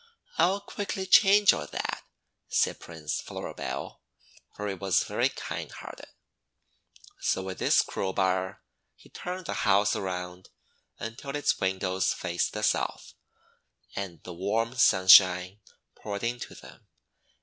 "I'll 0.39 0.61
quickly 0.61 1.05
change 1.05 1.53
all 1.53 1.67
that," 1.67 2.01
said 2.49 2.79
Prince 2.79 3.21
Floribel, 3.21 4.01
for 4.55 4.67
he 4.67 4.73
was 4.73 5.03
very 5.03 5.29
kind 5.29 5.71
hearted. 5.71 6.07
So 7.19 7.43
with 7.43 7.59
his 7.59 7.83
crowbar 7.83 8.63
he 8.95 9.09
turned 9.09 9.45
the 9.45 9.53
House 9.69 9.95
around 9.95 10.49
until 10.97 11.35
its 11.35 11.59
windows 11.59 12.13
faced 12.15 12.53
the 12.53 12.63
South 12.63 13.13
and 13.95 14.23
the 14.23 14.33
warm 14.33 14.73
sunshine 14.75 15.59
poured 15.93 16.23
into 16.23 16.55
them. 16.55 16.87